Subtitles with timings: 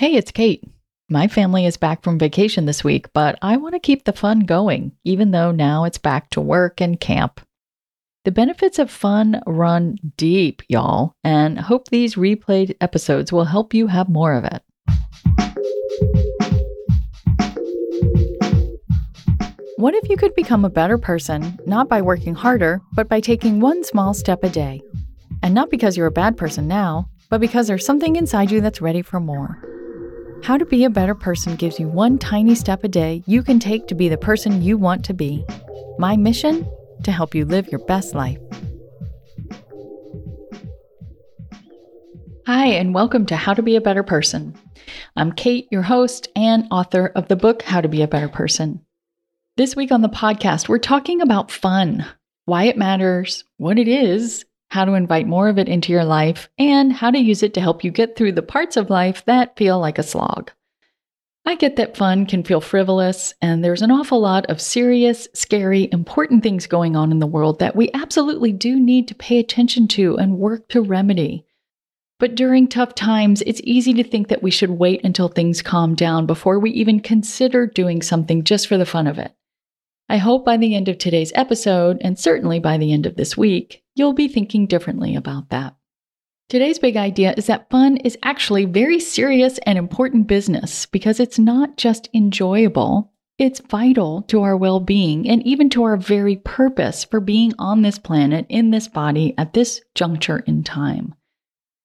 [0.00, 0.64] Hey, it's Kate.
[1.10, 4.46] My family is back from vacation this week, but I want to keep the fun
[4.46, 7.42] going, even though now it's back to work and camp.
[8.24, 13.88] The benefits of fun run deep, y'all, and hope these replayed episodes will help you
[13.88, 14.62] have more of it.
[19.76, 23.60] What if you could become a better person, not by working harder, but by taking
[23.60, 24.80] one small step a day?
[25.42, 28.80] And not because you're a bad person now, but because there's something inside you that's
[28.80, 29.69] ready for more.
[30.42, 33.60] How to Be a Better Person gives you one tiny step a day you can
[33.60, 35.44] take to be the person you want to be.
[35.98, 36.66] My mission?
[37.04, 38.38] To help you live your best life.
[42.46, 44.54] Hi, and welcome to How to Be a Better Person.
[45.14, 48.80] I'm Kate, your host and author of the book How to Be a Better Person.
[49.58, 52.06] This week on the podcast, we're talking about fun,
[52.46, 56.48] why it matters, what it is, how to invite more of it into your life,
[56.58, 59.56] and how to use it to help you get through the parts of life that
[59.56, 60.50] feel like a slog.
[61.44, 65.88] I get that fun can feel frivolous, and there's an awful lot of serious, scary,
[65.90, 69.88] important things going on in the world that we absolutely do need to pay attention
[69.88, 71.46] to and work to remedy.
[72.20, 75.94] But during tough times, it's easy to think that we should wait until things calm
[75.94, 79.34] down before we even consider doing something just for the fun of it.
[80.10, 83.36] I hope by the end of today's episode, and certainly by the end of this
[83.36, 85.76] week, you'll be thinking differently about that.
[86.48, 91.38] Today's big idea is that fun is actually very serious and important business because it's
[91.38, 97.04] not just enjoyable, it's vital to our well being and even to our very purpose
[97.04, 101.14] for being on this planet in this body at this juncture in time.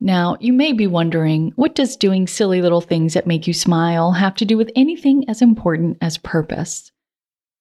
[0.00, 4.12] Now, you may be wondering what does doing silly little things that make you smile
[4.12, 6.90] have to do with anything as important as purpose?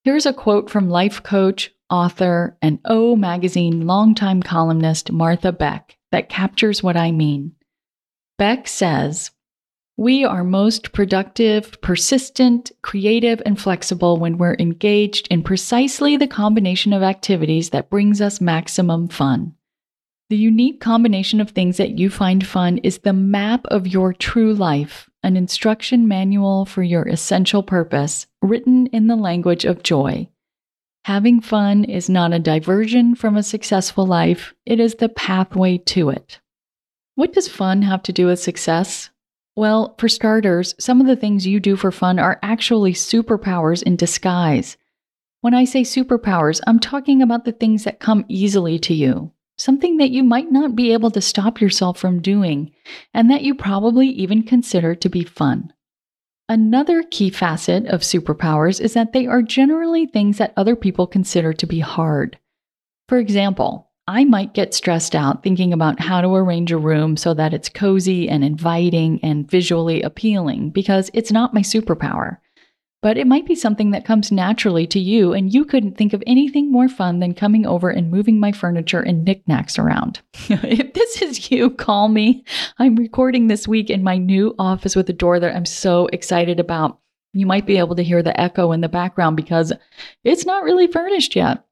[0.04, 6.30] Here's a quote from life coach, author, and O Magazine longtime columnist Martha Beck that
[6.30, 7.54] captures what I mean.
[8.38, 9.32] Beck says,
[9.98, 16.94] We are most productive, persistent, creative, and flexible when we're engaged in precisely the combination
[16.94, 19.56] of activities that brings us maximum fun.
[20.30, 24.54] The unique combination of things that you find fun is the map of your true
[24.54, 30.30] life, an instruction manual for your essential purpose, written in the language of joy.
[31.10, 36.12] Having fun is not a diversion from a successful life, it is the pathway to
[36.12, 36.40] it.
[37.16, 39.10] What does fun have to do with success?
[39.56, 43.96] Well, for starters, some of the things you do for fun are actually superpowers in
[43.96, 44.78] disguise.
[45.42, 49.98] When I say superpowers, I'm talking about the things that come easily to you, something
[49.98, 52.72] that you might not be able to stop yourself from doing,
[53.16, 55.74] and that you probably even consider to be fun.
[56.52, 61.54] Another key facet of superpowers is that they are generally things that other people consider
[61.54, 62.40] to be hard.
[63.08, 67.36] For example, I might get stressed out thinking about how to arrange a room so
[67.36, 72.38] that it's cozy and inviting and visually appealing because it's not my superpower
[73.02, 76.24] but it might be something that comes naturally to you, and you couldn't think of
[76.28, 80.20] anything more fun than coming over and moving my furniture and knickknacks around.
[80.50, 82.44] if this is you, call me.
[82.78, 86.60] I'm recording this week in my new office with a door that I'm so excited
[86.60, 87.00] about.
[87.34, 89.72] You might be able to hear the echo in the background because
[90.24, 91.64] it's not really furnished yet.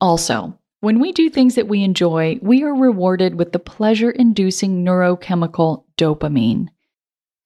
[0.00, 4.84] Also, when we do things that we enjoy, we are rewarded with the pleasure inducing
[4.84, 6.68] neurochemical dopamine.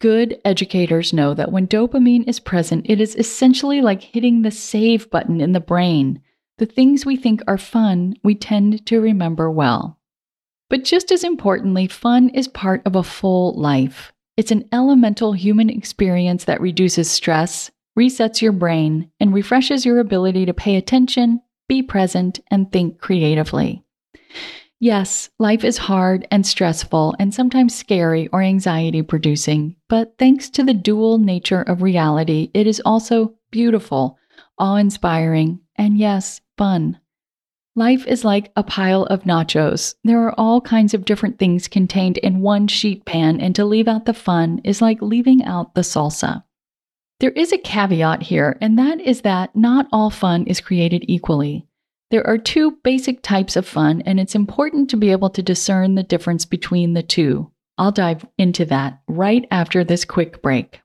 [0.04, 5.08] Good educators know that when dopamine is present, it is essentially like hitting the save
[5.08, 6.20] button in the brain.
[6.58, 9.98] The things we think are fun, we tend to remember well.
[10.68, 14.12] But just as importantly, fun is part of a full life.
[14.36, 20.44] It's an elemental human experience that reduces stress, resets your brain, and refreshes your ability
[20.44, 23.82] to pay attention, be present, and think creatively.
[24.84, 30.62] Yes, life is hard and stressful and sometimes scary or anxiety producing, but thanks to
[30.62, 34.18] the dual nature of reality, it is also beautiful,
[34.58, 37.00] awe inspiring, and yes, fun.
[37.74, 39.94] Life is like a pile of nachos.
[40.04, 43.88] There are all kinds of different things contained in one sheet pan, and to leave
[43.88, 46.44] out the fun is like leaving out the salsa.
[47.20, 51.66] There is a caveat here, and that is that not all fun is created equally.
[52.14, 55.96] There are two basic types of fun, and it's important to be able to discern
[55.96, 60.80] the difference between the two I'll dive into that right after this quick break.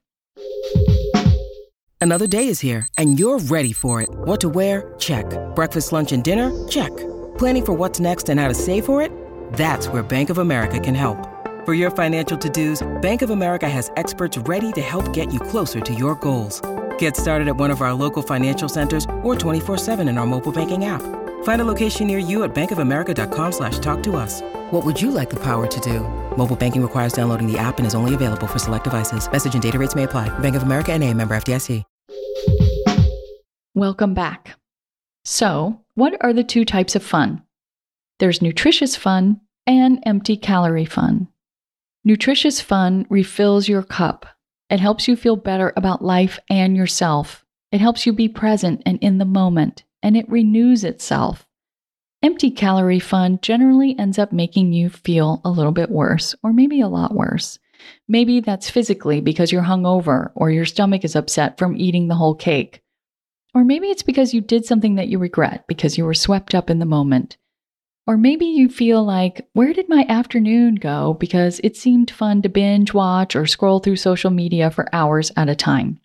[2.00, 4.08] Another day is here, and you're ready for it.
[4.10, 4.92] What to wear?
[4.98, 5.24] Check.
[5.54, 6.50] Breakfast, lunch, and dinner?
[6.66, 6.90] Check.
[7.38, 9.12] Planning for what's next and how to save for it?
[9.52, 11.28] That's where Bank of America can help.
[11.64, 15.38] For your financial to dos, Bank of America has experts ready to help get you
[15.38, 16.60] closer to your goals.
[17.00, 20.84] Get started at one of our local financial centers or 24-7 in our mobile banking
[20.84, 21.02] app.
[21.44, 24.42] Find a location near you at bankofamerica.com slash talk to us.
[24.70, 26.00] What would you like the power to do?
[26.36, 29.30] Mobile banking requires downloading the app and is only available for select devices.
[29.30, 30.28] Message and data rates may apply.
[30.38, 31.84] Bank of America and a member FDIC.
[33.74, 34.58] Welcome back.
[35.24, 37.42] So, what are the two types of fun?
[38.18, 41.28] There's nutritious fun and empty calorie fun.
[42.04, 44.26] Nutritious fun refills your cup.
[44.70, 47.44] It helps you feel better about life and yourself.
[47.72, 51.46] It helps you be present and in the moment, and it renews itself.
[52.22, 56.80] Empty calorie fun generally ends up making you feel a little bit worse, or maybe
[56.80, 57.58] a lot worse.
[58.06, 62.34] Maybe that's physically because you're hungover or your stomach is upset from eating the whole
[62.34, 62.82] cake.
[63.54, 66.70] Or maybe it's because you did something that you regret because you were swept up
[66.70, 67.38] in the moment.
[68.10, 72.48] Or maybe you feel like, where did my afternoon go because it seemed fun to
[72.48, 76.00] binge watch or scroll through social media for hours at a time.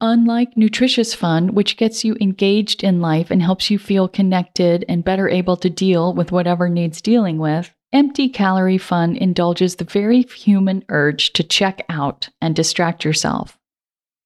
[0.00, 5.04] Unlike nutritious fun, which gets you engaged in life and helps you feel connected and
[5.04, 10.22] better able to deal with whatever needs dealing with, empty calorie fun indulges the very
[10.22, 13.56] human urge to check out and distract yourself.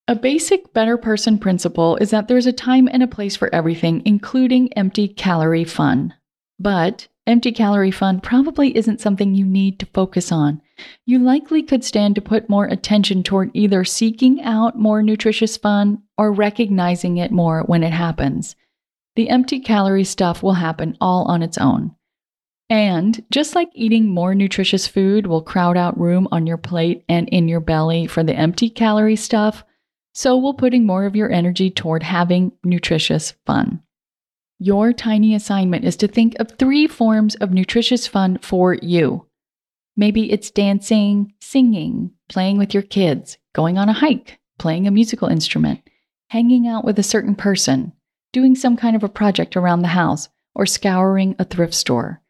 [0.08, 4.00] A basic better person principle is that there's a time and a place for everything,
[4.06, 6.14] including empty calorie fun.
[6.58, 10.60] But empty calorie fun probably isn't something you need to focus on.
[11.06, 16.02] You likely could stand to put more attention toward either seeking out more nutritious fun
[16.18, 18.56] or recognizing it more when it happens.
[19.16, 21.94] The empty calorie stuff will happen all on its own.
[22.70, 27.28] And just like eating more nutritious food will crowd out room on your plate and
[27.28, 29.64] in your belly for the empty calorie stuff,
[30.14, 33.83] so will putting more of your energy toward having nutritious fun.
[34.64, 39.26] Your tiny assignment is to think of three forms of nutritious fun for you.
[39.94, 45.28] Maybe it's dancing, singing, playing with your kids, going on a hike, playing a musical
[45.28, 45.82] instrument,
[46.28, 47.92] hanging out with a certain person,
[48.32, 52.22] doing some kind of a project around the house, or scouring a thrift store.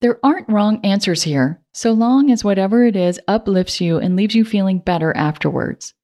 [0.00, 4.34] There aren't wrong answers here, so long as whatever it is uplifts you and leaves
[4.34, 5.94] you feeling better afterwards.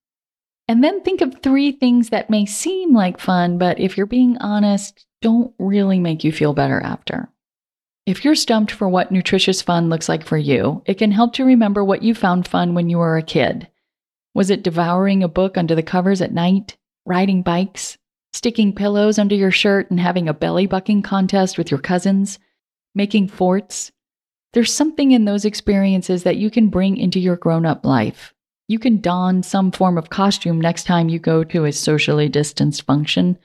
[0.69, 4.37] And then think of three things that may seem like fun, but if you're being
[4.39, 7.29] honest, don't really make you feel better after.
[8.07, 11.45] If you're stumped for what nutritious fun looks like for you, it can help to
[11.45, 13.67] remember what you found fun when you were a kid.
[14.37, 16.77] Was it devouring a book under the covers at night,
[17.07, 17.99] riding bikes,
[18.35, 22.39] sticking pillows under your shirt and having a belly bucking contest with your cousins,
[22.95, 23.91] making forts?
[24.53, 28.33] There's something in those experiences that you can bring into your grown up life.
[28.69, 32.83] You can don some form of costume next time you go to a socially distanced
[32.83, 33.39] function,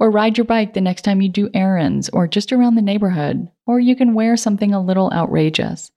[0.00, 3.48] or ride your bike the next time you do errands, or just around the neighborhood,
[3.66, 5.92] or you can wear something a little outrageous.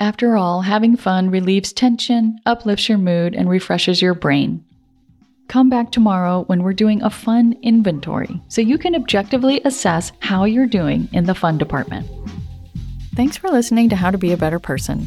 [0.00, 4.64] After all, having fun relieves tension, uplifts your mood, and refreshes your brain.
[5.46, 10.42] Come back tomorrow when we're doing a fun inventory so you can objectively assess how
[10.42, 12.08] you're doing in the fun department.
[13.14, 15.06] Thanks for listening to How to Be a Better Person.